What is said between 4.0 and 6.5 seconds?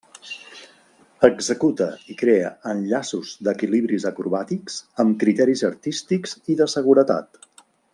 acrobàtics amb criteris artístics